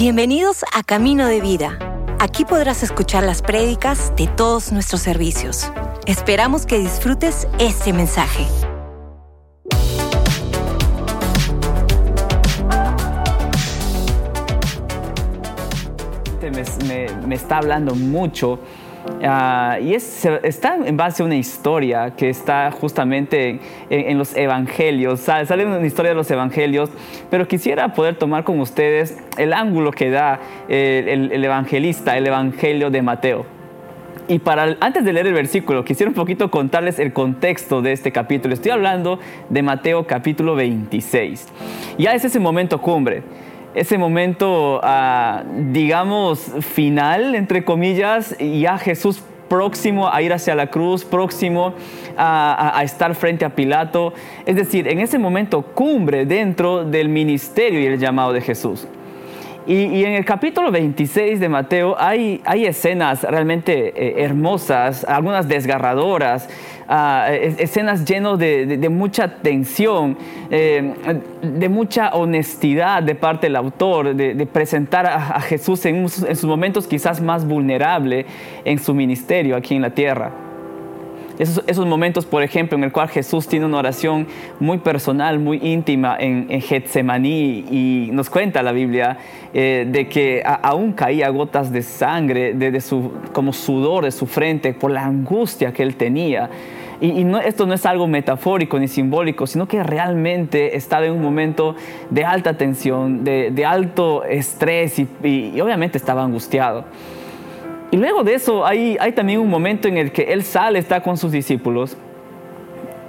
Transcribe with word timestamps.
Bienvenidos 0.00 0.64
a 0.72 0.82
Camino 0.82 1.26
de 1.26 1.42
Vida. 1.42 1.78
Aquí 2.18 2.46
podrás 2.46 2.82
escuchar 2.82 3.22
las 3.22 3.42
prédicas 3.42 4.14
de 4.16 4.28
todos 4.28 4.72
nuestros 4.72 5.02
servicios. 5.02 5.70
Esperamos 6.06 6.64
que 6.64 6.78
disfrutes 6.78 7.46
este 7.58 7.92
mensaje. 7.92 8.46
Me, 16.88 17.06
me 17.26 17.34
está 17.34 17.58
hablando 17.58 17.94
mucho 17.94 18.58
Ah, 19.22 19.78
y 19.80 19.94
es, 19.94 20.24
está 20.42 20.76
en 20.76 20.96
base 20.96 21.22
a 21.22 21.26
una 21.26 21.36
historia 21.36 22.12
que 22.16 22.28
está 22.28 22.70
justamente 22.70 23.60
en, 23.88 24.18
los 24.18 24.36
evangelios. 24.36 25.20
Sale 25.20 25.66
una 25.66 25.86
historia 25.86 26.10
de 26.10 26.14
los 26.14 26.30
evangelios, 26.30 26.90
pero 27.30 27.46
quisiera 27.48 27.92
poder 27.94 28.16
tomar 28.16 28.44
con 28.44 28.60
ustedes 28.60 29.18
el 29.36 29.52
ángulo 29.52 29.90
que 29.90 30.10
da 30.10 30.40
el, 30.68 31.44
evangelista, 31.44 32.16
el 32.16 32.26
evangelio 32.26 32.90
de 32.90 33.02
Mateo. 33.02 33.46
Y 34.28 34.38
para, 34.38 34.76
antes 34.80 35.04
de 35.04 35.12
leer 35.12 35.26
el 35.26 35.34
versículo, 35.34 35.84
quisiera 35.84 36.08
un 36.08 36.14
poquito 36.14 36.50
contarles 36.50 36.98
el 36.98 37.12
contexto 37.12 37.82
de 37.82 37.92
este 37.92 38.12
capítulo. 38.12 38.54
Estoy 38.54 38.70
hablando 38.70 39.18
de 39.48 39.62
Mateo 39.62 40.06
capítulo 40.06 40.54
26. 40.54 41.48
Ya 41.98 42.14
es 42.14 42.24
ese 42.24 42.38
momento 42.38 42.80
cumbre 42.80 43.24
ese 43.74 43.98
momento, 43.98 44.80
ah, 44.82 45.44
digamos, 45.72 46.52
final, 46.60 47.34
entre 47.34 47.64
comillas, 47.64 48.36
ya 48.38 48.78
Jesús 48.78 49.22
próximo 49.50 50.08
a 50.08 50.22
ir 50.22 50.32
hacia 50.32 50.54
la 50.54 50.68
cruz, 50.68 51.04
próximo 51.04 51.74
a, 52.16 52.80
estar 52.84 53.14
frente 53.16 53.44
a 53.44 53.50
Pilato. 53.50 54.14
Es 54.46 54.56
decir, 54.56 54.86
en 54.86 55.00
ese 55.00 55.18
momento 55.18 55.62
cumbre 55.62 56.24
dentro 56.24 56.84
del 56.84 57.08
ministerio 57.08 57.80
y 57.80 57.86
el 57.86 57.98
llamado 57.98 58.32
de 58.32 58.40
Jesús. 58.40 58.86
Y, 59.66 60.04
en 60.04 60.14
el 60.14 60.24
capítulo 60.24 60.70
26 60.70 61.38
de 61.38 61.48
Mateo 61.48 61.94
hay, 61.98 62.40
escenas 62.64 63.22
realmente 63.22 63.92
eh, 63.94 64.24
hermosas, 64.24 65.04
algunas 65.04 65.48
desgarradoras, 65.48 66.48
ah, 66.88 67.28
escenas 67.30 68.04
llenas 68.04 68.38
de, 68.38 68.88
mucha 68.90 69.36
tensión, 69.36 70.16
eh, 70.50 70.94
de 71.42 71.68
mucha 71.68 72.10
honestidad 72.14 73.02
de 73.02 73.14
parte 73.14 73.48
del 73.48 73.56
autor, 73.56 74.14
de, 74.14 74.46
presentar 74.46 75.06
a, 75.06 75.40
Jesús 75.42 75.84
en, 75.84 75.96
en 75.96 76.08
sus 76.08 76.44
momentos 76.44 76.86
quizás 76.86 77.20
más 77.20 77.46
vulnerable 77.46 78.24
en 78.64 78.78
su 78.78 78.94
ministerio 78.94 79.56
aquí 79.56 79.74
en 79.74 79.82
la 79.82 79.90
tierra. 79.90 80.49
Esos, 81.40 81.86
momentos, 81.86 82.26
por 82.26 82.42
ejemplo, 82.42 82.76
en 82.76 82.84
el 82.84 82.92
cual 82.92 83.08
Jesús 83.08 83.48
tiene 83.48 83.64
una 83.64 83.78
oración 83.78 84.26
muy 84.58 84.76
personal, 84.76 85.38
muy 85.38 85.58
íntima 85.62 86.14
en, 86.20 86.48
en 86.50 86.60
Getsemaní 86.60 87.64
y 87.70 88.10
nos 88.12 88.28
cuenta 88.28 88.62
la 88.62 88.72
Biblia 88.72 89.16
eh, 89.54 89.86
de 89.90 90.06
que 90.06 90.42
aún 90.44 90.92
caía 90.92 91.30
gotas 91.30 91.72
de 91.72 91.80
sangre, 91.80 92.54
como 93.32 93.54
sudor 93.54 94.04
de 94.04 94.10
su 94.10 94.26
frente 94.26 94.74
por 94.74 94.90
la 94.90 95.06
angustia 95.06 95.72
que 95.72 95.82
él 95.82 95.96
tenía. 95.96 96.50
Y, 97.00 97.26
esto 97.46 97.64
no 97.64 97.72
es 97.72 97.86
algo 97.86 98.06
metafórico 98.06 98.78
ni 98.78 98.86
simbólico, 98.86 99.46
sino 99.46 99.66
que 99.66 99.82
realmente 99.82 100.76
estaba 100.76 101.06
en 101.06 101.12
un 101.12 101.22
momento 101.22 101.74
de 102.10 102.22
alta 102.22 102.58
tensión, 102.58 103.24
de, 103.24 103.64
alto 103.64 104.24
estrés 104.24 104.98
y 104.98 105.58
obviamente 105.58 105.96
estaba 105.96 106.22
angustiado. 106.22 106.84
Y 107.90 107.96
luego 107.96 108.22
de 108.22 108.34
eso 108.34 108.64
hay, 108.64 108.96
también 109.14 109.40
un 109.40 109.50
momento 109.50 109.88
en 109.88 109.96
el 109.96 110.12
que 110.12 110.32
él 110.32 110.44
sale, 110.44 110.78
está 110.78 111.02
con 111.02 111.16
sus 111.16 111.32
discípulos, 111.32 111.96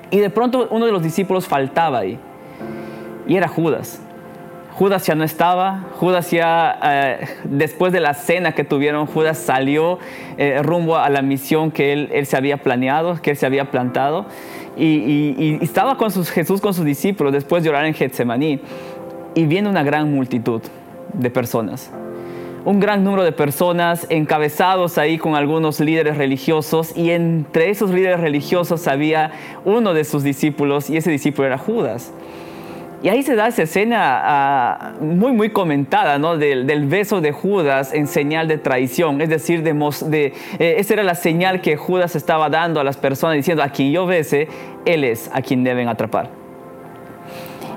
y 0.10 0.18
de 0.18 0.30
pronto 0.30 0.68
uno 0.72 0.86
de 0.86 0.92
los 0.92 1.04
discípulos 1.04 1.48
faltaba 1.48 2.00
ahí, 2.00 2.18
y 3.28 3.36
era 3.36 3.48
Judas. 3.48 4.02
Judas 4.72 5.06
ya 5.06 5.14
no 5.14 5.24
estaba, 5.24 5.86
Judas 6.00 6.32
ya 6.32 6.80
eh, 6.84 7.28
después 7.44 7.94
de 7.94 8.00
la 8.00 8.16
cena 8.16 8.54
que 8.54 8.64
tuvieron, 8.64 9.06
Judas 9.06 9.38
salió 9.38 10.00
eh, 10.38 10.62
rumbo 10.64 10.96
a 10.98 11.10
la 11.10 11.22
misión 11.22 11.70
que 11.70 11.94
él, 11.94 12.26
se 12.26 12.36
había 12.36 12.58
planeado, 12.58 13.22
que 13.22 13.32
él 13.32 13.38
se 13.38 13.46
había 13.46 13.70
plantado, 13.70 14.26
y, 14.78 14.86
y, 15.38 15.60
estaba 15.62 15.98
con 15.98 16.10
sus, 16.10 16.32
Jesús 16.32 16.60
con 16.60 16.74
sus 16.74 16.86
discípulos 16.86 17.34
después 17.34 17.64
de 17.64 17.70
orar 17.70 17.86
en 17.86 17.94
Getsemaní, 17.94 18.62
y 19.36 19.46
viene 19.46 19.70
una 19.70 19.84
gran 19.84 20.12
multitud 20.12 20.62
de 21.14 21.30
personas 21.30 21.92
un 22.66 22.80
gran 22.80 23.04
número 23.04 23.24
de 23.24 23.32
personas 23.32 24.06
encabezados 24.10 24.98
ahí 24.98 25.18
con 25.18 25.36
algunos 25.36 25.80
líderes 25.80 26.18
religiosos 26.18 26.96
y 26.96 27.12
entre 27.12 27.70
esos 27.70 27.92
líderes 27.92 28.20
religiosos 28.20 28.88
había 28.88 29.32
uno 29.66 29.94
de 29.94 30.04
sus 30.04 30.24
discípulos 30.24 30.90
y 30.90 30.98
ese 30.98 31.10
discípulo 31.10 31.48
era 31.48 31.58
Judas. 31.58 32.12
Y 33.04 33.10
ahí 33.10 33.24
se 33.24 33.36
da 33.36 33.48
esa 33.48 33.64
escena 33.64 34.22
ah, 34.24 34.94
muy, 35.02 35.32
muy 35.32 35.50
comentada, 35.50 36.20
¿no? 36.20 36.38
Del, 36.38 36.86
beso 36.86 37.20
de 37.20 37.32
Judas 37.32 37.94
en 37.96 38.06
señal 38.06 38.48
de 38.48 38.60
traición. 38.60 39.22
Es 39.22 39.30
decir, 39.30 39.64
de, 39.64 39.74
de 39.74 40.34
eh, 40.60 40.76
esa 40.78 40.94
era 40.94 41.04
la 41.04 41.16
señal 41.16 41.62
que 41.62 41.78
Judas 41.78 42.16
estaba 42.16 42.50
dando 42.50 42.80
a 42.80 42.84
las 42.84 42.98
personas, 42.98 43.38
diciendo, 43.38 43.64
a 43.64 43.70
quien 43.70 43.92
yo 43.92 44.06
bese, 44.06 44.48
él 44.86 45.04
es 45.04 45.32
a 45.34 45.42
quien 45.42 45.64
deben 45.64 45.88
atrapar. 45.88 46.41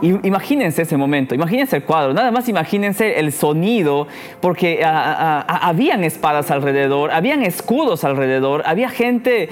Imagínense 0.05 0.83
ese 0.83 0.99
momento, 0.99 1.35
imagínense 1.35 1.77
el 1.77 1.85
cuadro, 1.85 2.13
nada 2.13 2.31
más 2.31 2.47
imagínense 2.51 3.19
el 3.19 3.33
sonido, 3.33 4.07
porque 4.41 4.83
ah, 4.85 4.91
ah, 5.19 5.45
ah, 5.49 5.69
habían 5.69 6.05
espadas 6.05 6.51
alrededor, 6.51 7.11
habían 7.11 7.43
escudos 7.43 8.05
alrededor, 8.05 8.63
había 8.67 8.91
gente 8.91 9.49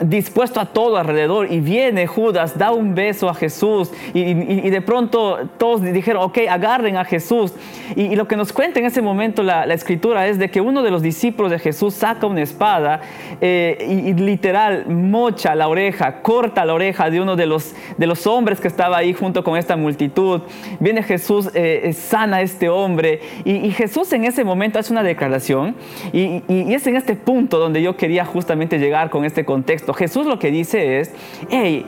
dispuesto 0.00 0.60
a 0.60 0.66
todo 0.66 0.98
alrededor 0.98 1.50
y 1.50 1.58
viene 1.60 2.06
Judas, 2.06 2.56
da 2.56 2.70
un 2.70 2.94
beso 2.94 3.28
a 3.28 3.34
Jesús 3.34 3.90
y, 4.14 4.70
de 4.70 4.80
pronto 4.82 5.48
todos 5.58 5.82
dijeron, 5.82 6.22
ok, 6.22 6.38
agarren 6.48 6.96
a 6.96 7.04
Jesús. 7.04 7.52
Y, 7.96 8.14
lo 8.14 8.28
que 8.28 8.36
nos 8.36 8.52
cuenta 8.52 8.78
en 8.78 8.86
ese 8.86 9.02
momento 9.02 9.42
la, 9.42 9.64
escritura 9.74 10.26
es 10.28 10.38
de 10.38 10.48
que 10.48 10.60
uno 10.60 10.82
de 10.82 10.90
los 10.90 11.02
discípulos 11.02 11.50
de 11.50 11.58
Jesús 11.58 11.94
saca 11.94 12.26
una 12.26 12.42
espada 12.42 13.00
eh, 13.40 13.84
y, 14.06 14.14
literal 14.14 14.86
mocha 14.86 15.54
la 15.54 15.68
oreja, 15.68 16.22
corta 16.22 16.64
la 16.64 16.74
oreja 16.74 17.10
de 17.10 17.20
uno 17.20 17.36
de 17.36 17.46
los, 17.46 17.74
de 17.98 18.06
los 18.06 18.26
hombres 18.26 18.60
que 18.60 18.68
estaba 18.68 18.96
ahí 18.96 19.12
junto 19.12 19.42
con 19.42 19.55
esta 19.56 19.76
multitud. 19.76 20.42
Viene 20.80 21.02
Jesús, 21.02 21.48
eh, 21.54 21.82
eh, 21.84 21.92
sana 21.92 22.38
a 22.38 22.42
este 22.42 22.68
hombre. 22.68 23.20
Y, 23.44 23.70
Jesús 23.70 24.12
en 24.12 24.24
ese 24.24 24.44
momento 24.44 24.78
hace 24.78 24.92
una 24.92 25.02
declaración. 25.02 25.74
Y, 26.12 26.42
es 26.48 26.86
en 26.86 26.96
este 26.96 27.14
punto 27.14 27.58
donde 27.58 27.82
yo 27.82 27.96
quería 27.96 28.24
justamente 28.24 28.78
llegar 28.78 29.10
con 29.10 29.24
este 29.24 29.44
contexto. 29.44 29.94
Jesús 29.94 30.26
lo 30.26 30.38
que 30.38 30.50
dice 30.50 31.00
es, 31.00 31.12
hey, 31.50 31.84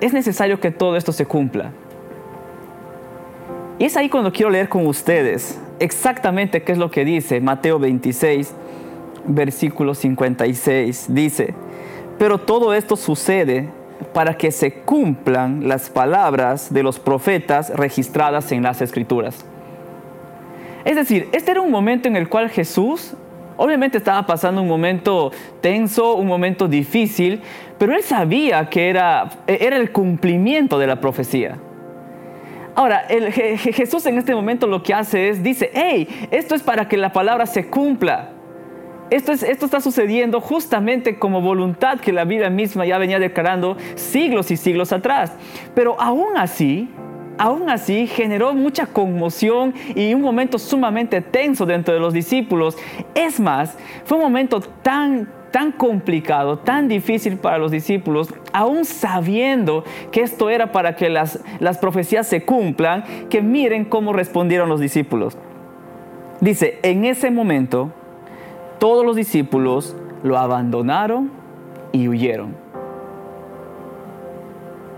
es 0.00 0.12
necesario 0.12 0.60
que 0.60 0.70
todo 0.70 0.96
esto 0.96 1.12
se 1.12 1.26
cumpla. 1.26 1.72
Y 3.78 3.84
es 3.84 3.96
ahí 3.96 4.08
cuando 4.08 4.32
quiero 4.32 4.50
leer 4.50 4.68
con 4.68 4.86
ustedes 4.86 5.60
exactamente 5.78 6.62
qué 6.62 6.72
es 6.72 6.78
lo 6.78 6.90
que 6.90 7.04
dice 7.04 7.40
Mateo 7.40 7.78
26, 7.78 8.52
versículo 9.26 9.94
56. 9.94 11.06
Dice, 11.10 11.54
pero 12.18 12.38
todo 12.38 12.74
esto 12.74 12.96
sucede 12.96 13.68
para 14.12 14.34
que 14.34 14.50
se 14.50 14.72
cumplan 14.72 15.68
las 15.68 15.90
palabras 15.90 16.72
de 16.72 16.82
los 16.82 16.98
profetas 16.98 17.70
registradas 17.70 18.52
en 18.52 18.62
las 18.62 18.80
escrituras. 18.80 19.44
Es 20.84 20.96
decir, 20.96 21.28
este 21.32 21.50
era 21.50 21.60
un 21.60 21.70
momento 21.70 22.08
en 22.08 22.16
el 22.16 22.28
cual 22.28 22.48
Jesús 22.50 23.14
obviamente 23.56 23.98
estaba 23.98 24.24
pasando 24.24 24.62
un 24.62 24.68
momento 24.68 25.32
tenso, 25.60 26.14
un 26.14 26.26
momento 26.26 26.68
difícil, 26.68 27.42
pero 27.76 27.94
él 27.94 28.02
sabía 28.02 28.70
que 28.70 28.88
era, 28.88 29.28
era 29.46 29.76
el 29.76 29.92
cumplimiento 29.92 30.78
de 30.78 30.86
la 30.86 31.00
profecía. 31.00 31.58
Ahora, 32.74 33.06
Jesús 33.08 34.06
en 34.06 34.18
este 34.18 34.34
momento 34.34 34.68
lo 34.68 34.82
que 34.84 34.94
hace 34.94 35.28
es, 35.28 35.42
dice, 35.42 35.70
hey, 35.74 36.28
esto 36.30 36.54
es 36.54 36.62
para 36.62 36.86
que 36.86 36.96
la 36.96 37.12
palabra 37.12 37.44
se 37.46 37.66
cumpla. 37.66 38.30
Esto, 39.10 39.32
está 39.32 39.80
sucediendo 39.80 40.40
justamente 40.40 41.18
como 41.18 41.40
voluntad 41.40 41.98
que 41.98 42.12
la 42.12 42.24
vida 42.24 42.50
misma 42.50 42.84
ya 42.84 42.98
venía 42.98 43.18
declarando 43.18 43.76
siglos 43.94 44.50
y 44.50 44.56
siglos 44.56 44.92
atrás. 44.92 45.32
Pero 45.74 45.98
aún 45.98 46.36
así, 46.36 46.90
aún 47.38 47.70
así 47.70 48.06
generó 48.06 48.52
mucha 48.52 48.86
conmoción 48.86 49.72
y 49.94 50.12
un 50.12 50.20
momento 50.20 50.58
sumamente 50.58 51.22
tenso 51.22 51.64
dentro 51.64 51.94
de 51.94 52.00
los 52.00 52.12
discípulos. 52.12 52.76
Es 53.14 53.40
más, 53.40 53.78
fue 54.04 54.18
un 54.18 54.24
momento 54.24 54.60
tan, 54.60 55.32
tan 55.50 55.72
complicado, 55.72 56.58
tan 56.58 56.86
difícil 56.86 57.38
para 57.38 57.56
los 57.56 57.70
discípulos, 57.70 58.28
aún 58.52 58.84
sabiendo 58.84 59.84
que 60.12 60.20
esto 60.20 60.50
era 60.50 60.70
para 60.70 60.96
que 60.96 61.08
las, 61.08 61.42
las 61.60 61.78
profecías 61.78 62.26
se 62.26 62.44
cumplan, 62.44 63.04
que 63.30 63.40
miren 63.40 63.86
cómo 63.86 64.12
respondieron 64.12 64.68
los 64.68 64.80
discípulos. 64.80 65.38
Dice, 66.42 66.78
en 66.82 67.06
ese 67.06 67.30
momento 67.30 67.90
todos 68.78 69.04
los 69.04 69.16
discípulos 69.16 69.94
lo 70.22 70.38
abandonaron 70.38 71.30
y 71.92 72.08
huyeron. 72.08 72.54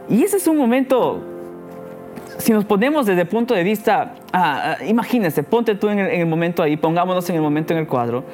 Y 0.09 0.25
ese 0.25 0.39
es 0.39 0.47
un 0.49 0.57
momento, 0.57 1.21
si 2.39 2.53
nos 2.53 2.65
ponemos 2.65 3.07
desde 3.07 3.23
el 3.23 3.29
punto 3.29 3.55
de 3.55 3.63
vista, 3.63 4.15
ah, 4.33 4.77
ah, 4.81 4.85
imagínense, 4.85 5.43
ponte 5.43 5.77
tú 5.77 5.89
en 5.89 6.01
el, 6.01 6.27
momento 6.27 6.63
ahí, 6.63 6.77
pongámonos 6.77 7.29
en 7.31 7.37
el 7.37 7.43
momento 7.43 7.73
en 7.73 7.79
el 7.79 7.87
cuadro. 7.87 8.25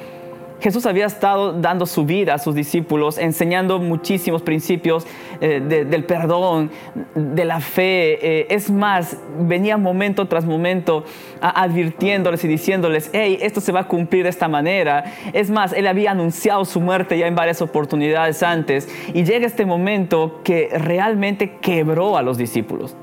Jesús 0.59 0.87
había 0.87 1.05
estado 1.05 1.53
dando 1.53 1.85
su 1.85 2.05
vida 2.05 2.33
a 2.33 2.39
sus 2.39 2.55
discípulos, 2.55 3.19
enseñando 3.19 3.77
muchísimos 3.79 4.41
principios 4.41 5.05
eh, 5.39 5.61
del 5.61 6.03
perdón, 6.05 6.71
de 7.13 7.45
la 7.45 7.59
fe. 7.59 8.39
Eh, 8.39 8.47
es 8.49 8.71
más, 8.71 9.17
venía 9.39 9.77
momento 9.77 10.27
tras 10.27 10.45
momento 10.45 11.03
advirtiéndoles 11.41 12.43
y 12.43 12.47
diciéndoles, 12.47 13.11
hey, 13.13 13.37
esto 13.41 13.61
se 13.61 13.71
va 13.71 13.81
a 13.81 13.87
cumplir 13.87 14.23
de 14.23 14.29
esta 14.29 14.47
manera. 14.47 15.13
Es 15.33 15.51
más, 15.51 15.73
Él 15.73 15.85
había 15.85 16.11
anunciado 16.11 16.65
su 16.65 16.81
muerte 16.81 17.17
ya 17.17 17.27
en 17.27 17.35
varias 17.35 17.61
oportunidades 17.61 18.41
antes. 18.41 18.89
Y 19.13 19.25
llega 19.25 19.45
este 19.45 19.65
momento 19.65 20.41
que 20.43 20.69
realmente 20.73 21.57
quebró 21.61 22.17
a 22.17 22.23
los 22.23 22.37
discípulos. 22.37 22.95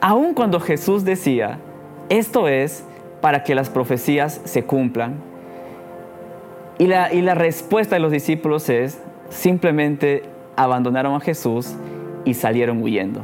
Aun 0.00 0.32
cuando 0.32 0.58
Jesús 0.58 1.04
decía, 1.04 1.58
esto 2.08 2.48
es 2.48 2.84
para 3.20 3.42
que 3.42 3.54
las 3.54 3.68
profecías 3.68 4.40
se 4.44 4.64
cumplan 4.64 5.27
y 6.78 6.86
la, 6.86 7.34
respuesta 7.34 7.96
de 7.96 8.00
los 8.00 8.12
discípulos 8.12 8.68
es, 8.68 9.00
simplemente 9.30 10.22
abandonaron 10.56 11.14
a 11.14 11.20
Jesús 11.20 11.74
y 12.24 12.34
salieron 12.34 12.80
huyendo. 12.80 13.20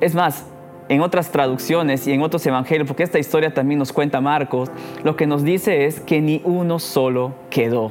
Es 0.00 0.14
más, 0.14 0.46
en 0.88 1.00
otras 1.00 1.32
traducciones 1.32 2.06
y 2.06 2.12
en 2.12 2.22
otros 2.22 2.46
evangelios, 2.46 2.86
porque 2.86 3.02
esta 3.02 3.18
historia 3.18 3.52
también 3.52 3.78
nos 3.78 3.92
cuenta 3.92 4.20
Marcos, 4.20 4.70
lo 5.02 5.16
que 5.16 5.26
nos 5.26 5.42
dice 5.42 5.86
es 5.86 5.98
que 5.98 6.20
ni 6.20 6.40
uno 6.44 6.78
solo 6.78 7.32
quedó. 7.50 7.90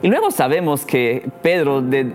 Y 0.00 0.08
luego 0.08 0.30
sabemos 0.30 0.86
que 0.86 1.28
Pedro, 1.42 1.82
de, 1.82 2.12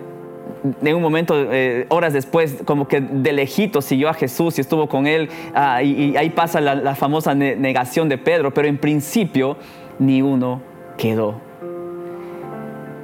un 0.93 1.01
momento, 1.01 1.35
eh, 1.37 1.85
horas 1.89 2.13
después, 2.13 2.57
como 2.65 2.87
que 2.87 3.01
de 3.01 3.33
lejito 3.33 3.81
siguió 3.81 4.09
a 4.09 4.13
Jesús 4.13 4.57
y 4.57 4.61
estuvo 4.61 4.87
con 4.87 5.05
él, 5.05 5.29
ah, 5.53 5.83
y, 5.83 6.17
ahí 6.17 6.31
pasa 6.31 6.59
la, 6.59 6.95
famosa 6.95 7.35
negación 7.35 8.09
de 8.09 8.17
Pedro, 8.17 8.53
pero 8.53 8.67
en 8.67 8.77
principio 8.77 9.57
ni 9.99 10.21
uno 10.21 10.61
quedó. 10.97 11.35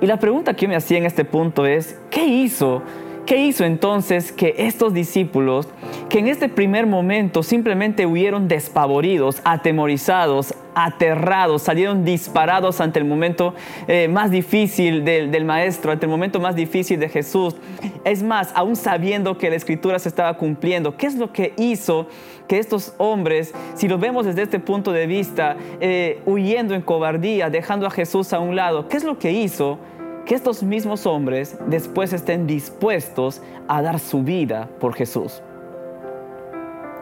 Y 0.02 0.06
la 0.06 0.18
pregunta 0.18 0.54
que 0.54 0.64
yo 0.64 0.70
me 0.70 0.76
hacía 0.76 0.98
en 0.98 1.06
este 1.06 1.24
punto 1.24 1.66
es, 1.66 2.00
¿qué 2.10 2.26
hizo? 2.26 2.82
¿Qué 3.26 3.38
hizo 3.38 3.64
entonces 3.64 4.34
que 4.34 4.54
estos 4.58 4.94
discípulos, 4.94 5.70
que 6.10 6.20
en 6.20 6.28
este 6.28 6.50
primer 6.50 6.88
momento 6.88 7.42
simplemente 7.42 8.06
huyeron 8.06 8.50
despavoridos, 8.50 9.42
atemorizados, 9.46 10.54
aterrados, 10.76 11.62
salieron 11.62 12.04
disparados 12.04 12.82
ante 12.82 13.00
el 13.00 13.06
momento 13.06 13.54
eh, 13.88 14.10
más 14.10 14.30
difícil 14.30 15.06
del, 15.06 15.46
maestro, 15.46 15.94
ante 15.94 16.06
el 16.06 16.10
momento 16.10 16.42
más 16.42 16.54
difícil 16.54 17.00
de 17.00 17.08
Jesús? 17.08 17.56
Es 18.04 18.22
más, 18.24 18.52
aún 18.56 18.76
sabiendo 18.76 19.38
que 19.38 19.50
la 19.50 19.56
escritura 19.56 20.00
se 20.00 20.10
estaba 20.10 20.36
cumpliendo, 20.36 20.98
¿qué 20.98 21.08
es 21.08 21.16
lo 21.16 21.32
que 21.32 21.54
hizo 21.58 22.08
que 22.50 22.60
estos 22.60 22.94
hombres, 22.98 23.54
si 23.76 23.88
los 23.88 24.02
vemos 24.02 24.26
desde 24.26 24.42
este 24.42 24.60
punto 24.60 24.92
de 24.92 25.08
vista, 25.08 25.56
eh, 25.80 26.22
huyendo 26.26 26.76
en 26.76 26.82
cobardía, 26.82 27.50
dejando 27.50 27.88
a 27.88 27.90
Jesús 27.90 28.34
a 28.34 28.40
un 28.40 28.58
lado, 28.58 28.90
¿qué 28.90 28.98
es 28.98 29.06
lo 29.06 29.18
que 29.18 29.32
hizo? 29.32 29.80
Que 30.26 30.36
estos 30.36 30.64
mismos 30.64 31.06
hombres 31.06 31.58
después 31.68 32.14
estén 32.14 32.48
dispuestos 32.48 33.42
a 33.68 33.82
dar 33.82 34.00
su 34.00 34.24
vida 34.24 34.70
por 34.80 34.94
Jesús. 34.94 35.42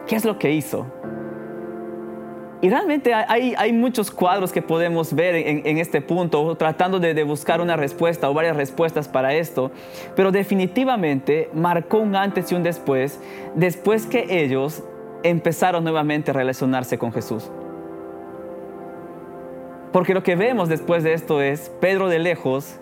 ¿Qué 0.06 0.16
es 0.16 0.24
lo 0.24 0.38
que 0.38 0.52
hizo? 0.52 0.86
Y 2.60 2.70
realmente 2.70 3.12
hay, 3.12 3.54
hay, 3.58 3.72
muchos 3.72 4.12
cuadros 4.12 4.52
que 4.52 4.62
podemos 4.62 5.14
ver 5.14 5.34
en, 5.34 5.78
este 5.78 6.00
punto, 6.00 6.54
tratando 6.56 7.00
de, 7.00 7.12
de, 7.12 7.24
buscar 7.24 7.60
una 7.60 7.76
respuesta 7.76 8.30
o 8.30 8.34
varias 8.34 8.56
respuestas 8.56 9.08
para 9.08 9.34
esto, 9.34 9.72
pero 10.14 10.30
definitivamente 10.30 11.50
marcó 11.52 11.98
un 11.98 12.14
antes 12.14 12.52
y 12.52 12.54
un 12.54 12.62
después, 12.62 13.18
después 13.56 14.06
que 14.06 14.44
ellos 14.44 14.84
empezaron 15.24 15.82
nuevamente 15.82 16.30
a 16.30 16.34
relacionarse 16.34 16.98
con 16.98 17.12
Jesús. 17.12 17.50
Porque 19.92 20.14
lo 20.14 20.22
que 20.22 20.36
vemos 20.36 20.68
después 20.68 21.02
de 21.02 21.14
esto 21.14 21.42
es 21.42 21.68
Pedro 21.80 22.08
de 22.08 22.20
lejos, 22.20 22.78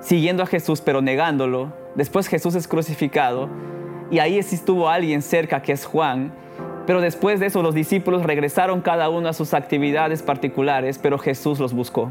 siguiendo 0.00 0.42
a 0.42 0.46
Jesús 0.46 0.80
pero 0.80 1.02
negándolo. 1.02 1.72
Después 1.94 2.28
Jesús 2.28 2.54
es 2.54 2.68
crucificado 2.68 3.48
y 4.10 4.18
ahí 4.18 4.38
estuvo 4.38 4.88
alguien 4.88 5.22
cerca 5.22 5.62
que 5.62 5.72
es 5.72 5.84
Juan. 5.84 6.32
Pero 6.86 7.00
después 7.00 7.40
de 7.40 7.46
eso 7.46 7.62
los 7.62 7.74
discípulos 7.74 8.22
regresaron 8.22 8.80
cada 8.80 9.10
uno 9.10 9.28
a 9.28 9.34
sus 9.34 9.52
actividades 9.52 10.22
particulares, 10.22 10.98
pero 10.98 11.18
Jesús 11.18 11.58
los 11.58 11.74
buscó. 11.74 12.10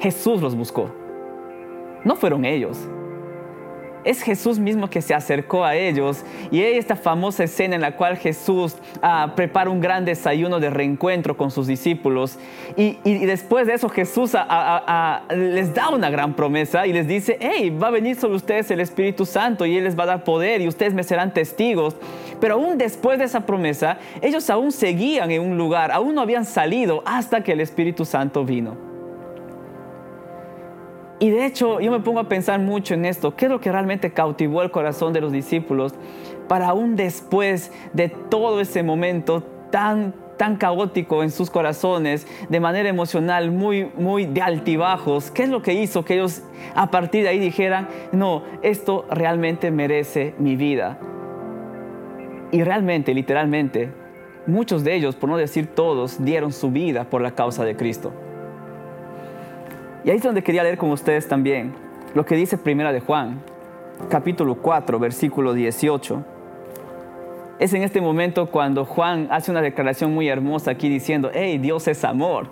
Jesús 0.00 0.42
los 0.42 0.54
buscó. 0.54 0.94
No 2.04 2.16
fueron 2.16 2.44
ellos 2.44 2.78
es 4.04 4.22
Jesús 4.22 4.58
mismo 4.58 4.90
que 4.90 5.02
se 5.02 5.14
acercó 5.14 5.64
a 5.64 5.76
ellos 5.76 6.24
y 6.50 6.60
hay 6.62 6.74
esta 6.74 6.96
famosa 6.96 7.44
escena 7.44 7.74
en 7.74 7.80
la 7.80 7.96
cual 7.96 8.16
Jesús 8.16 8.76
ah, 9.02 9.32
prepara 9.36 9.70
un 9.70 9.80
gran 9.80 10.04
desayuno 10.04 10.60
de 10.60 10.70
reencuentro 10.70 11.36
con 11.36 11.50
sus 11.50 11.66
discípulos 11.66 12.38
y, 12.76 12.98
después 13.26 13.66
de 13.66 13.74
eso 13.74 13.88
Jesús 13.88 14.32
les 15.30 15.74
da 15.74 15.90
una 15.90 16.10
gran 16.10 16.34
promesa 16.34 16.86
y 16.86 16.92
les 16.92 17.06
dice, 17.06 17.38
hey, 17.40 17.70
va 17.70 17.88
a 17.88 17.90
venir 17.90 18.16
sobre 18.16 18.36
ustedes 18.36 18.70
el 18.70 18.80
Espíritu 18.80 19.26
Santo 19.26 19.66
y 19.66 19.76
Él 19.76 19.84
les 19.84 19.98
va 19.98 20.04
a 20.04 20.06
dar 20.06 20.24
poder 20.24 20.60
y 20.60 20.68
ustedes 20.68 20.94
me 20.94 21.02
serán 21.02 21.32
testigos. 21.32 21.96
Pero 22.40 22.54
aún 22.54 22.78
después 22.78 23.18
de 23.18 23.26
esa 23.26 23.46
promesa, 23.46 23.98
ellos 24.20 24.50
aún 24.50 24.72
seguían 24.72 25.30
en 25.30 25.42
un 25.42 25.56
lugar, 25.56 25.92
aún 25.92 26.14
no 26.14 26.20
habían 26.20 26.44
salido 26.44 27.02
hasta 27.06 27.42
que 27.42 27.52
el 27.52 27.60
Espíritu 27.60 28.04
Santo 28.04 28.44
vino. 28.44 28.91
Y 31.22 31.30
de 31.30 31.46
hecho, 31.46 31.78
yo 31.78 31.92
me 31.92 32.00
pongo 32.00 32.18
a 32.18 32.28
pensar 32.28 32.58
mucho 32.58 32.94
en 32.94 33.04
esto. 33.04 33.36
¿Qué 33.36 33.44
es 33.44 33.50
lo 33.52 33.60
que 33.60 33.70
realmente 33.70 34.10
cautivó 34.10 34.60
el 34.60 34.72
corazón 34.72 35.12
de 35.12 35.20
los 35.20 35.30
discípulos 35.30 35.94
para 36.48 36.70
aún 36.70 36.96
después 36.96 37.70
de 37.92 38.08
todo 38.08 38.60
ese 38.60 38.82
momento 38.82 39.44
tan 39.70 40.14
tan 40.36 40.56
caótico 40.56 41.22
en 41.22 41.30
sus 41.30 41.48
corazones, 41.48 42.26
de 42.48 42.58
manera 42.58 42.88
emocional, 42.88 43.52
muy, 43.52 43.88
muy 43.96 44.26
de 44.26 44.42
altibajos. 44.42 45.30
¿Qué 45.30 45.44
es 45.44 45.48
lo 45.48 45.62
que 45.62 45.74
hizo 45.74 46.04
que 46.04 46.14
ellos 46.14 46.42
a 46.74 46.90
partir 46.90 47.22
de 47.22 47.28
ahí 47.28 47.38
dijeran, 47.38 47.86
no, 48.10 48.42
esto 48.62 49.06
realmente 49.08 49.70
merece 49.70 50.34
mi 50.38 50.56
vida? 50.56 50.98
Y 52.50 52.64
realmente, 52.64 53.14
literalmente, 53.14 53.92
muchos 54.48 54.82
de 54.82 54.96
ellos, 54.96 55.14
por 55.14 55.30
no 55.30 55.36
decir 55.36 55.68
todos, 55.68 56.24
dieron 56.24 56.52
su 56.52 56.72
vida 56.72 57.04
por 57.04 57.22
la 57.22 57.36
causa 57.36 57.64
de 57.64 57.76
Cristo. 57.76 58.12
Y 60.04 60.10
ahí 60.10 60.16
es 60.16 60.22
donde 60.22 60.42
quería 60.42 60.64
leer 60.64 60.78
con 60.78 60.90
ustedes 60.90 61.28
también 61.28 61.74
lo 62.14 62.26
que 62.26 62.34
dice 62.34 62.58
Primera 62.58 62.92
de 62.92 63.00
Juan, 63.00 63.40
capítulo 64.08 64.56
4, 64.56 64.98
versículo 64.98 65.54
18. 65.54 66.24
Es 67.58 67.72
en 67.72 67.82
este 67.82 68.00
momento 68.00 68.50
cuando 68.50 68.84
Juan 68.84 69.28
hace 69.30 69.52
una 69.52 69.62
declaración 69.62 70.12
muy 70.12 70.28
hermosa 70.28 70.72
aquí 70.72 70.88
diciendo, 70.88 71.30
hey, 71.32 71.58
Dios 71.58 71.86
es 71.86 72.04
amor. 72.04 72.48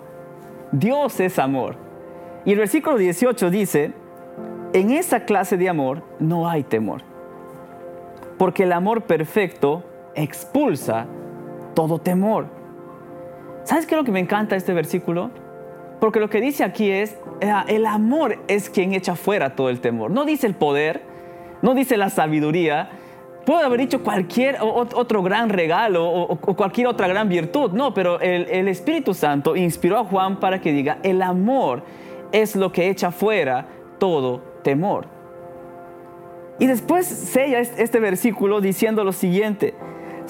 Dios 0.71 1.19
es 1.19 1.37
amor. 1.37 1.75
Y 2.45 2.53
el 2.53 2.59
versículo 2.59 2.97
18 2.97 3.49
dice, 3.49 3.91
en 4.73 4.91
esa 4.91 5.25
clase 5.25 5.57
de 5.57 5.67
amor 5.67 6.03
no 6.19 6.49
hay 6.49 6.63
temor, 6.63 7.01
porque 8.37 8.63
el 8.63 8.71
amor 8.71 9.01
perfecto 9.01 9.83
expulsa 10.15 11.05
todo 11.73 11.99
temor. 11.99 12.45
¿Sabes 13.63 13.85
qué 13.85 13.95
es 13.95 13.99
lo 13.99 14.05
que 14.05 14.11
me 14.11 14.21
encanta 14.21 14.55
este 14.55 14.73
versículo? 14.73 15.29
Porque 16.01 16.19
lo 16.19 16.31
que 16.31 16.41
dice 16.41 16.63
aquí 16.63 16.89
es, 16.89 17.15
eh, 17.41 17.53
el 17.67 17.85
amor 17.85 18.39
es 18.47 18.71
quien 18.71 18.93
echa 18.93 19.15
fuera 19.15 19.55
todo 19.55 19.69
el 19.69 19.79
temor. 19.79 20.09
No 20.09 20.25
dice 20.25 20.47
el 20.47 20.55
poder, 20.55 21.03
no 21.61 21.75
dice 21.75 21.95
la 21.95 22.09
sabiduría. 22.09 22.89
Puede 23.45 23.63
haber 23.63 23.81
dicho 23.81 24.03
cualquier 24.03 24.57
otro 24.61 25.21
gran 25.21 25.49
regalo 25.49 26.09
o, 26.09 26.35
cualquier 26.37 26.87
otra 26.87 27.07
gran 27.07 27.29
virtud. 27.29 27.71
No, 27.73 27.93
pero 27.93 28.19
el, 28.19 28.49
el 28.49 28.67
Espíritu 28.67 29.13
Santo 29.13 29.55
inspiró 29.55 29.99
a 29.99 30.03
Juan 30.03 30.39
para 30.39 30.59
que 30.59 30.71
diga, 30.71 30.97
el 31.03 31.21
amor 31.21 31.83
es 32.31 32.55
lo 32.55 32.71
que 32.71 32.89
echa 32.89 33.11
fuera 33.11 33.67
todo 33.99 34.41
temor. 34.63 35.05
Y 36.57 36.65
después 36.65 37.05
sella 37.05 37.59
este 37.59 37.99
versículo 37.99 38.59
diciendo 38.59 39.03
lo 39.03 39.11
siguiente, 39.11 39.75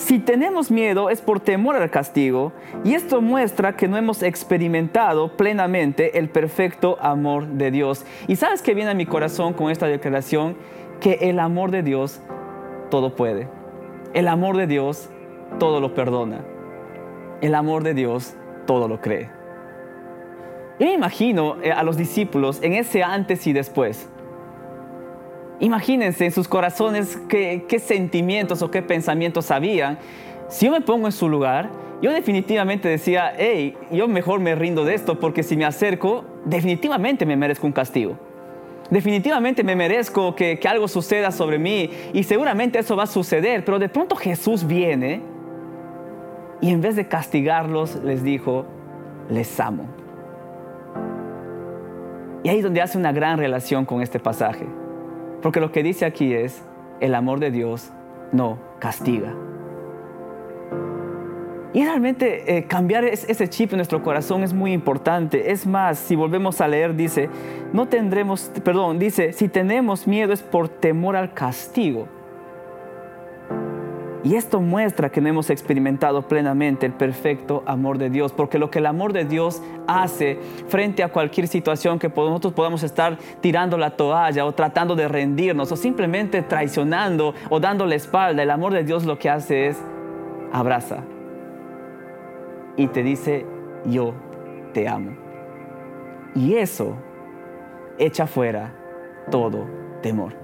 si 0.02 0.18
tenemos 0.18 0.72
miedo 0.72 1.10
es 1.10 1.22
por 1.22 1.40
temor 1.40 1.76
al 1.76 1.90
castigo 1.92 2.52
y 2.84 2.96
esto 2.96 3.22
muestra 3.22 3.76
que 3.76 3.88
no 3.88 3.98
hemos 3.98 4.24
experimentado 4.24 5.38
plenamente 5.38 6.18
el 6.18 6.28
perfecto 6.28 6.98
amor 7.00 7.48
de 7.48 7.70
Dios. 7.70 8.04
¿Y 8.28 8.36
sabes 8.36 8.64
qué 8.64 8.74
viene 8.74 8.92
a 8.92 8.96
mi 8.96 9.06
corazón 9.06 9.54
con 9.54 9.70
esta 9.70 9.86
declaración? 9.86 10.58
Que 11.00 11.20
el 11.22 11.40
amor 11.40 11.70
de 11.70 11.84
Dios 11.84 12.20
todo 12.90 13.16
puede. 13.16 13.48
El 14.14 14.28
amor 14.28 14.58
de 14.58 14.66
Dios 14.66 15.10
todo 15.60 15.80
lo 15.80 15.94
perdona. 15.94 16.44
El 17.42 17.54
amor 17.54 17.84
de 17.84 17.94
Dios 17.94 18.36
todo 18.66 18.88
lo 18.88 19.02
cree. 19.02 19.30
Y 20.80 20.86
me 20.86 20.94
imagino 20.94 21.58
eh, 21.62 21.72
a 21.72 21.84
los 21.84 21.96
discípulos 21.96 22.60
en 22.64 22.74
ese 22.74 23.04
antes 23.04 23.46
y 23.46 23.54
después. 23.54 24.10
Imagínense 25.62 26.26
en 26.26 26.32
sus 26.32 26.48
corazones 26.48 27.20
qué, 27.30 27.64
sentimientos 27.80 28.64
o 28.64 28.72
qué 28.72 28.82
pensamientos 28.82 29.52
habían. 29.52 30.00
Si 30.50 30.66
yo 30.66 30.72
me 30.72 30.82
pongo 30.82 31.06
en 31.06 31.12
su 31.12 31.30
lugar, 31.30 31.70
yo 32.02 32.12
definitivamente 32.12 32.90
decía, 32.90 33.32
hey, 33.38 33.78
yo 33.92 34.08
mejor 34.08 34.40
me 34.40 34.56
rindo 34.56 34.86
de 34.86 34.96
esto 34.96 35.20
porque 35.20 35.44
si 35.44 35.56
me 35.56 35.66
acerco, 35.66 36.26
definitivamente 36.46 37.28
me 37.28 37.38
merezco 37.38 37.68
un 37.68 37.74
castigo. 37.74 38.18
Definitivamente 38.90 39.64
me 39.64 39.76
merezco 39.76 40.36
que, 40.36 40.58
que 40.58 40.68
algo 40.68 40.88
suceda 40.88 41.32
sobre 41.32 41.60
mí 41.60 41.92
y 42.12 42.24
seguramente 42.24 42.80
eso 42.80 42.96
va 42.96 43.04
a 43.04 43.08
suceder, 43.08 43.64
pero 43.64 43.78
de 43.78 43.88
pronto 43.88 44.16
Jesús 44.16 44.66
viene 44.66 45.22
y 46.60 46.72
en 46.72 46.82
vez 46.82 46.96
de 46.96 47.08
castigarlos 47.08 47.98
les 48.04 48.24
dijo, 48.24 48.66
les 49.30 49.60
amo. 49.60 49.86
Y 52.44 52.50
ahí 52.50 52.58
es 52.58 52.64
donde 52.64 52.82
hace 52.82 52.98
una 52.98 53.12
gran 53.12 53.38
relación 53.38 53.86
con 53.86 54.02
este 54.02 54.20
pasaje. 54.20 54.81
Porque 55.42 55.60
lo 55.60 55.72
que 55.72 55.84
dice 55.84 56.06
aquí 56.06 56.34
es, 56.34 56.64
el 57.00 57.16
amor 57.16 57.40
de 57.40 57.52
Dios 57.52 57.92
no 58.32 58.60
castiga. 58.80 59.34
Y 61.74 61.86
realmente 61.86 62.58
eh, 62.58 62.66
cambiar 62.66 63.06
ese 63.06 63.48
chip 63.48 63.72
en 63.72 63.78
nuestro 63.78 64.04
corazón 64.04 64.44
es 64.44 64.54
muy 64.54 64.74
importante. 64.74 65.52
Es 65.52 65.66
más, 65.66 65.98
si 65.98 66.16
volvemos 66.16 66.60
a 66.60 66.68
leer, 66.68 66.96
dice, 66.96 67.30
no 67.72 67.88
tendremos, 67.88 68.52
perdón, 68.64 69.00
dice, 69.00 69.32
si 69.32 69.48
tenemos 69.48 70.06
miedo 70.06 70.34
es 70.34 70.42
por 70.42 70.68
temor 70.68 71.16
al 71.16 71.34
castigo. 71.34 72.08
Y 74.24 74.36
esto 74.36 74.62
muestra 74.62 75.10
que 75.10 75.20
no 75.20 75.30
hemos 75.30 75.50
experimentado 75.50 76.28
plenamente 76.28 76.86
el 76.86 76.94
perfecto 76.94 77.64
amor 77.66 77.98
de 77.98 78.12
Dios, 78.12 78.32
porque 78.32 78.60
lo 78.60 78.70
que 78.70 78.78
el 78.78 78.86
amor 78.86 79.14
de 79.14 79.26
Dios 79.26 79.64
hace 79.88 80.38
frente 80.68 81.02
a 81.04 81.10
cualquier 81.10 81.48
situación 81.48 81.98
que 81.98 82.08
nosotros 82.08 82.54
podamos 82.54 82.84
estar 82.84 83.18
tirando 83.42 83.78
la 83.78 83.92
toalla 83.92 84.46
o 84.46 84.52
tratando 84.52 84.96
de 84.96 85.08
rendirnos 85.08 85.72
o 85.72 85.76
simplemente 85.76 86.44
traicionando 86.44 87.34
o 87.50 87.60
dando 87.60 87.88
la 87.88 87.96
espalda, 87.96 88.44
el 88.44 88.52
amor 88.52 88.74
de 88.74 88.84
Dios 88.84 89.06
lo 89.06 89.18
que 89.18 89.30
hace 89.30 89.68
es 89.68 89.82
abraza 90.54 91.04
y 92.78 92.88
te 92.88 93.04
dice, 93.04 93.46
yo 93.86 94.14
te 94.74 94.88
amo. 94.88 95.12
Y 96.36 96.56
eso 96.56 96.96
echa 97.98 98.28
fuera 98.28 98.74
todo 99.30 99.68
temor. 100.02 100.41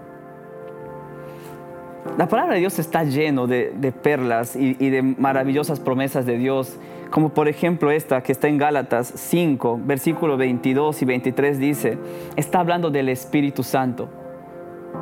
La 2.18 2.28
palabra 2.28 2.54
de 2.54 2.62
Dios 2.62 2.80
está 2.80 3.04
lleno 3.04 3.48
de, 3.48 3.94
perlas 4.02 4.56
y, 4.56 4.74
de 4.74 5.02
maravillosas 5.02 5.80
promesas 5.80 6.26
de 6.26 6.38
Dios, 6.38 6.78
como 7.12 7.30
por 7.30 7.48
ejemplo 7.48 7.92
esta 7.92 8.22
que 8.22 8.32
está 8.32 8.48
en 8.48 8.58
Gálatas 8.58 9.12
5, 9.16 9.82
versículo 9.84 10.38
22 10.38 11.02
y 11.02 11.06
23 11.06 11.60
dice, 11.60 11.98
está 12.36 12.60
hablando 12.60 12.90
del 12.90 13.10
Espíritu 13.10 13.64
Santo 13.64 14.10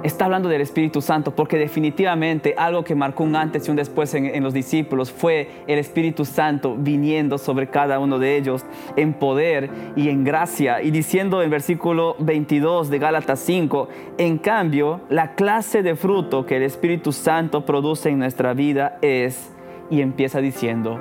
está 0.03 0.25
hablando 0.25 0.49
del 0.49 0.61
Espíritu 0.61 1.01
Santo, 1.01 1.35
porque 1.35 1.57
definitivamente 1.57 2.53
algo 2.57 2.83
que 2.83 2.95
marcó 2.95 3.23
un 3.23 3.35
antes 3.35 3.67
y 3.67 3.71
un 3.71 3.77
después 3.77 4.13
en, 4.13 4.43
los 4.43 4.53
discípulos 4.53 5.11
fue 5.11 5.63
el 5.67 5.79
Espíritu 5.79 6.25
Santo 6.25 6.75
viniendo 6.77 7.37
sobre 7.37 7.67
cada 7.67 7.99
uno 7.99 8.19
de 8.19 8.37
ellos 8.37 8.65
en 8.95 9.13
poder 9.13 9.69
y 9.95 10.09
en 10.09 10.23
gracia. 10.23 10.81
Y 10.81 10.91
diciendo 10.91 11.41
en 11.41 11.49
versículo 11.49 12.15
22 12.19 12.89
de 12.89 12.99
Gálatas 12.99 13.39
5, 13.39 13.89
en 14.17 14.37
cambio, 14.37 15.01
la 15.09 15.33
clase 15.35 15.81
de 15.81 15.95
fruto 15.95 16.45
que 16.45 16.57
el 16.57 16.63
Espíritu 16.63 17.11
Santo 17.11 17.65
produce 17.65 18.09
en 18.09 18.19
nuestra 18.19 18.53
vida 18.53 18.97
es, 19.01 19.51
y 19.89 20.01
empieza 20.01 20.39
diciendo, 20.39 20.99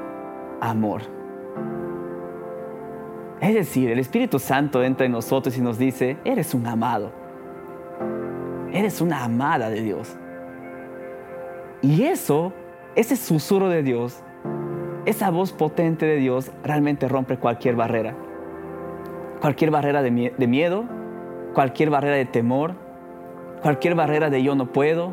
amor. 0.61 1.03
Es 3.41 3.55
decir, 3.55 3.91
el 3.91 3.99
Espíritu 3.99 4.39
Santo 4.39 4.83
entra 4.83 5.05
en 5.07 5.13
nosotros 5.13 5.57
y 5.59 5.61
nos 5.61 5.79
dice, 5.79 6.17
eres 6.25 6.55
un 6.55 6.67
amado 6.67 7.24
Eres 8.75 9.00
una 9.00 9.23
amada 9.23 9.71
de 9.71 9.83
Dios. 9.83 10.16
Y 11.81 12.02
eso, 12.02 12.52
ese 12.97 13.14
susurro 13.14 13.69
de 13.69 13.85
Dios, 13.85 14.25
esa 15.07 15.31
voz 15.31 15.52
potente 15.52 16.04
de 16.07 16.16
Dios 16.16 16.50
realmente 16.64 17.09
rompe 17.09 17.37
cualquier 17.37 17.76
barrera. 17.76 18.16
Cualquier 19.40 19.71
barrera 19.71 20.02
de, 20.02 20.11
miedo, 20.11 20.87
cualquier 21.54 21.90
barrera 21.90 22.16
de 22.16 22.25
temor, 22.25 22.75
cualquier 23.62 23.95
barrera 23.95 24.28
de 24.28 24.43
yo 24.43 24.57
no 24.57 24.73
puedo, 24.73 25.12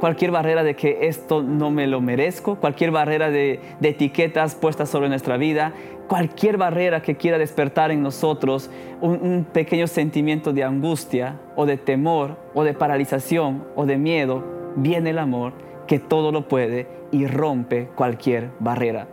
cualquier 0.00 0.30
barrera 0.30 0.62
de 0.62 0.76
que 0.76 1.08
esto 1.08 1.42
no 1.42 1.70
me 1.70 1.86
lo 1.86 2.00
merezco, 2.00 2.56
cualquier 2.56 2.90
barrera 2.90 3.30
de, 3.30 3.60
etiquetas 3.82 4.54
puestas 4.54 4.88
sobre 4.88 5.08
nuestra 5.08 5.36
vida, 5.36 5.72
cualquier 6.08 6.56
barrera 6.56 7.02
que 7.02 7.16
quiera 7.16 7.38
despertar 7.38 7.90
en 7.90 8.02
nosotros 8.02 8.70
un, 9.00 9.46
pequeño 9.52 9.86
sentimiento 9.86 10.52
de 10.52 10.64
angustia 10.64 11.40
o 11.56 11.66
de 11.66 11.76
temor 11.76 12.36
o 12.54 12.64
de 12.64 12.74
paralización 12.74 13.64
o 13.74 13.86
de 13.86 13.98
miedo, 13.98 14.44
viene 14.76 15.10
el 15.10 15.18
amor 15.18 15.52
que 15.86 15.98
todo 15.98 16.32
lo 16.32 16.48
puede 16.48 16.86
y 17.10 17.26
rompe 17.26 17.88
cualquier 17.94 18.50
barrera. 18.58 19.08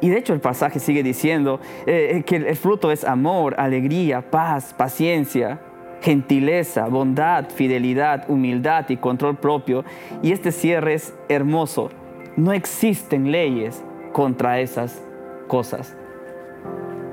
Y 0.00 0.08
de 0.08 0.18
hecho 0.18 0.32
el 0.34 0.40
pasaje 0.40 0.80
sigue 0.80 1.04
diciendo 1.04 1.60
eh, 1.86 2.24
que 2.26 2.36
el 2.36 2.56
fruto 2.56 2.90
es 2.90 3.04
amor, 3.04 3.54
alegría, 3.56 4.30
paz, 4.30 4.74
paciencia, 4.76 5.60
gentileza, 6.02 6.88
bondad, 6.88 7.48
fidelidad, 7.48 8.28
humildad 8.28 8.88
y 8.88 8.96
control 8.96 9.36
propio. 9.36 9.84
Y 10.22 10.32
este 10.32 10.52
cierre 10.52 10.94
es 10.94 11.14
hermoso. 11.28 11.90
No 12.36 12.52
existen 12.52 13.30
leyes 13.30 13.82
contra 14.12 14.60
esas 14.60 15.02
cosas. 15.46 15.96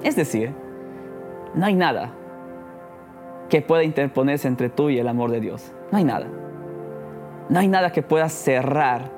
Es 0.04 0.16
decir, 0.16 0.52
no 1.54 1.66
hay 1.66 1.76
nada 1.76 2.12
que 3.48 3.62
pueda 3.62 3.84
interponerse 3.84 4.48
entre 4.48 4.70
tú 4.70 4.90
y 4.90 5.00
el 5.00 5.08
amor 5.08 5.32
de 5.32 5.40
Dios. 5.40 5.72
No 5.92 5.98
hay 5.98 6.04
nada. 6.04 6.28
No 7.50 7.60
hay 7.60 7.68
nada 7.68 7.92
que 7.92 8.02
pueda 8.02 8.30
cerrar 8.30 9.12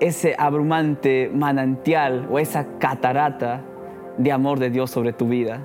ese 0.00 0.34
abrumante 0.38 1.30
manantial 1.32 2.26
o 2.30 2.38
esa 2.38 2.78
catarata 2.78 3.62
de 4.18 4.32
amor 4.32 4.58
de 4.58 4.70
Dios 4.70 4.90
sobre 4.90 5.12
tu 5.12 5.28
vida. 5.28 5.60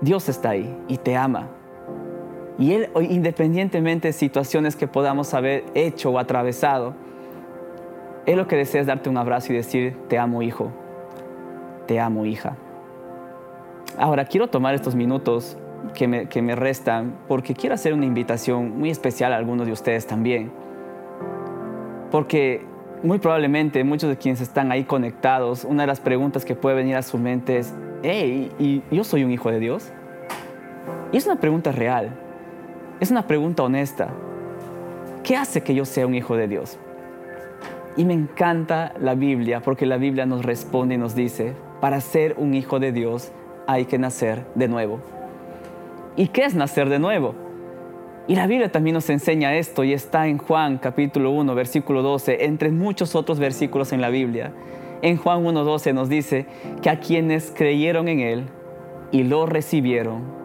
Dios 0.00 0.28
está 0.28 0.50
ahí 0.50 0.76
y 0.88 0.98
te 0.98 1.16
ama. 1.16 1.48
Y 2.62 2.74
Él, 2.74 2.90
independientemente 3.10 4.06
de 4.06 4.12
situaciones 4.12 4.76
que 4.76 4.86
podamos 4.86 5.34
haber 5.34 5.64
hecho 5.74 6.10
o 6.10 6.18
atravesado, 6.20 6.94
Él 8.24 8.36
lo 8.36 8.46
que 8.46 8.54
desea 8.54 8.80
es 8.80 8.86
darte 8.86 9.10
un 9.10 9.16
abrazo 9.16 9.52
y 9.52 9.56
decir, 9.56 9.96
te 10.08 10.16
amo 10.16 10.42
hijo, 10.42 10.70
te 11.88 11.98
amo 11.98 12.24
hija. 12.24 12.56
Ahora 13.98 14.26
quiero 14.26 14.46
tomar 14.46 14.76
estos 14.76 14.94
minutos 14.94 15.58
que 15.92 16.06
me, 16.06 16.28
que 16.28 16.40
me 16.40 16.54
restan 16.54 17.16
porque 17.26 17.52
quiero 17.52 17.74
hacer 17.74 17.94
una 17.94 18.06
invitación 18.06 18.78
muy 18.78 18.90
especial 18.90 19.32
a 19.32 19.38
algunos 19.38 19.66
de 19.66 19.72
ustedes 19.72 20.06
también. 20.06 20.52
Porque 22.12 22.64
muy 23.02 23.18
probablemente 23.18 23.82
muchos 23.82 24.08
de 24.08 24.16
quienes 24.16 24.40
están 24.40 24.70
ahí 24.70 24.84
conectados, 24.84 25.64
una 25.64 25.82
de 25.82 25.88
las 25.88 25.98
preguntas 25.98 26.44
que 26.44 26.54
puede 26.54 26.76
venir 26.76 26.94
a 26.94 27.02
su 27.02 27.18
mente 27.18 27.58
es, 27.58 27.74
hey, 28.04 28.52
¿y 28.60 28.82
yo 28.92 29.02
soy 29.02 29.24
un 29.24 29.32
hijo 29.32 29.50
de 29.50 29.58
Dios? 29.58 29.92
Y 31.10 31.16
es 31.16 31.26
una 31.26 31.40
pregunta 31.40 31.72
real. 31.72 32.16
Es 33.02 33.10
una 33.10 33.26
pregunta 33.26 33.64
honesta. 33.64 34.10
¿Qué 35.24 35.36
hace 35.36 35.62
que 35.62 35.74
yo 35.74 35.84
sea 35.84 36.06
un 36.06 36.14
hijo 36.14 36.36
de 36.36 36.46
Dios? 36.46 36.78
Y 37.96 38.04
me 38.04 38.14
encanta 38.14 38.94
la 39.00 39.16
Biblia 39.16 39.58
porque 39.58 39.86
la 39.86 39.96
Biblia 39.96 40.24
nos 40.24 40.44
responde 40.44 40.94
y 40.94 40.98
nos 40.98 41.16
dice, 41.16 41.54
para 41.80 42.00
ser 42.00 42.36
un 42.38 42.54
hijo 42.54 42.78
de 42.78 42.92
Dios 42.92 43.32
hay 43.66 43.86
que 43.86 43.98
nacer 43.98 44.46
de 44.54 44.68
nuevo. 44.68 45.00
¿Y 46.14 46.28
qué 46.28 46.44
es 46.44 46.54
nacer 46.54 46.88
de 46.90 47.00
nuevo? 47.00 47.34
Y 48.28 48.36
la 48.36 48.46
Biblia 48.46 48.70
también 48.70 48.94
nos 48.94 49.10
enseña 49.10 49.56
esto 49.56 49.82
y 49.82 49.92
está 49.92 50.28
en 50.28 50.38
Juan 50.38 50.78
capítulo 50.78 51.32
1, 51.32 51.56
versículo 51.56 52.02
12, 52.02 52.44
entre 52.44 52.70
muchos 52.70 53.16
otros 53.16 53.40
versículos 53.40 53.92
en 53.92 54.00
la 54.00 54.10
Biblia. 54.10 54.52
En 55.02 55.16
Juan 55.16 55.44
1.12 55.44 55.92
nos 55.92 56.08
dice 56.08 56.46
que 56.80 56.88
a 56.88 57.00
quienes 57.00 57.52
creyeron 57.52 58.06
en 58.06 58.20
Él 58.20 58.44
y 59.10 59.24
lo 59.24 59.46
recibieron, 59.46 60.41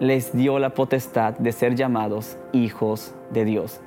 les 0.00 0.34
dio 0.34 0.58
la 0.58 0.70
potestad 0.70 1.34
de 1.38 1.52
ser 1.52 1.74
llamados 1.74 2.38
hijos 2.52 3.14
de 3.30 3.44
Dios. 3.44 3.80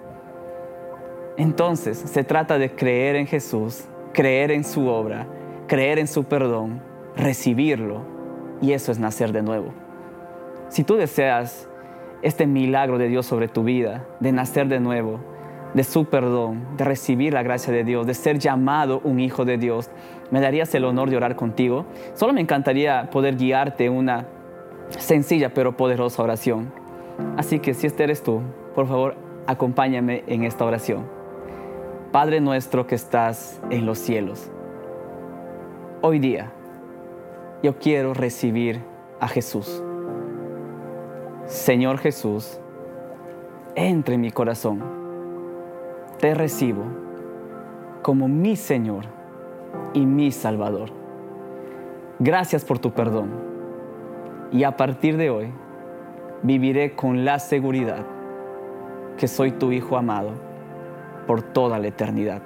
Entonces 1.37 1.97
se 1.97 2.23
trata 2.23 2.59
de 2.59 2.69
creer 2.69 3.15
en 3.15 3.25
Jesús, 3.25 3.85
creer 4.13 4.51
en 4.51 4.63
su 4.63 4.87
obra, 4.87 5.25
creer 5.67 5.97
en 5.97 6.07
su 6.07 6.25
perdón, 6.25 6.81
recibirlo, 7.17 8.01
y 8.61 8.73
eso 8.73 8.91
es 8.91 8.99
nacer 8.99 9.31
de 9.31 9.41
nuevo. 9.41 9.73
Si 10.69 10.83
tú 10.83 10.95
deseas 10.95 11.67
este 12.21 12.45
milagro 12.45 12.99
de 12.99 13.07
Dios 13.07 13.25
sobre 13.25 13.47
tu 13.47 13.63
vida, 13.63 14.05
de 14.19 14.31
nacer 14.31 14.67
de 14.67 14.79
nuevo, 14.79 15.19
de 15.73 15.83
su 15.83 16.05
perdón, 16.05 16.77
de 16.77 16.83
recibir 16.83 17.33
la 17.33 17.41
gracia 17.41 17.73
de 17.73 17.83
Dios, 17.83 18.05
de 18.05 18.13
ser 18.13 18.37
llamado 18.37 19.01
un 19.03 19.19
hijo 19.19 19.45
de 19.45 19.57
Dios, 19.57 19.89
me 20.29 20.39
darías 20.39 20.73
el 20.75 20.85
honor 20.85 21.09
de 21.09 21.17
orar 21.17 21.35
contigo. 21.35 21.85
Solo 22.13 22.33
me 22.33 22.41
encantaría 22.41 23.09
poder 23.09 23.35
guiarte 23.35 23.89
una 23.89 24.27
sencilla 24.99 25.53
pero 25.53 25.75
poderosa 25.77 26.23
oración. 26.23 26.71
Así 27.37 27.59
que 27.59 27.73
si 27.73 27.87
este 27.87 28.03
eres 28.03 28.23
tú, 28.23 28.41
por 28.75 28.87
favor, 28.87 29.15
acompáñame 29.47 30.23
en 30.27 30.43
esta 30.43 30.65
oración. 30.65 31.05
Padre 32.11 32.41
nuestro 32.41 32.85
que 32.85 32.95
estás 32.95 33.59
en 33.69 33.85
los 33.85 33.97
cielos, 33.97 34.51
hoy 36.01 36.19
día 36.19 36.51
yo 37.63 37.77
quiero 37.79 38.13
recibir 38.13 38.81
a 39.19 39.27
Jesús. 39.27 39.83
Señor 41.45 41.97
Jesús, 41.97 42.59
entre 43.75 44.15
en 44.15 44.21
mi 44.21 44.31
corazón. 44.31 44.83
Te 46.19 46.33
recibo 46.33 46.83
como 48.01 48.27
mi 48.27 48.55
Señor 48.55 49.05
y 49.93 50.05
mi 50.05 50.31
Salvador. 50.31 50.89
Gracias 52.19 52.63
por 52.63 52.79
tu 52.79 52.91
perdón 52.91 53.52
y 54.53 54.63
a 54.65 54.77
partir 54.77 55.17
de 55.17 55.31
hoy 55.31 55.51
viviré 56.43 56.95
con 56.95 57.25
la 57.25 57.39
seguridad 57.39 58.05
que 59.17 59.27
soy 59.27 59.51
tu 59.51 59.71
Hijo 59.71 59.97
amado 59.97 60.31
por 61.25 61.41
toda 61.41 61.79
la 61.79 61.87
eternidad. 61.87 62.41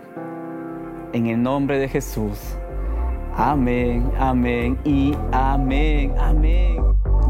En 1.12 1.28
el 1.28 1.44
nombre 1.44 1.80
de 1.80 1.90
Jesús. 1.90 2.40
Amén, 3.36 4.10
amén 4.18 4.80
y 4.86 5.16
amén, 5.34 6.14
amén. 6.18 6.78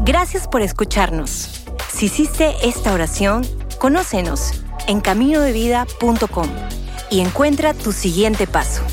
Gracias 0.04 0.46
por 0.46 0.62
escucharnos. 0.62 1.66
Si 1.88 2.06
hiciste 2.06 2.54
esta 2.62 2.94
oración, 2.94 3.42
conócenos 3.80 4.64
en 4.86 5.00
caminodevida.com 5.00 6.46
y 7.10 7.20
encuentra 7.20 7.74
tu 7.74 7.90
siguiente 7.90 8.46
paso. 8.46 8.84